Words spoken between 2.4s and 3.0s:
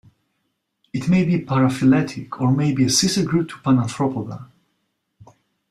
or may be a